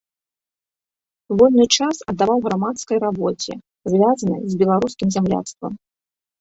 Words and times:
Вольны 1.41 1.65
час 1.77 1.95
аддаваў 2.15 2.39
грамадскай 2.49 2.97
рабоце, 3.05 3.53
звязанай 3.95 4.41
з 4.55 4.61
беларускім 4.65 5.07
зямляцтвам. 5.21 5.73